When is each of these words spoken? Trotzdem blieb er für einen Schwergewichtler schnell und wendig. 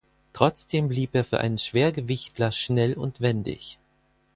Trotzdem 0.33 0.87
blieb 0.87 1.13
er 1.13 1.23
für 1.23 1.41
einen 1.41 1.59
Schwergewichtler 1.59 2.51
schnell 2.51 2.95
und 2.95 3.21
wendig. 3.21 3.77